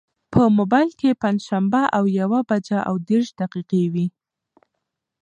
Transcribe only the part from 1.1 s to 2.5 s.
پنجشنبه او یوه